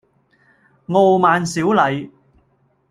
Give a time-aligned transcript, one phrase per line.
[0.87, 2.09] 傲慢少禮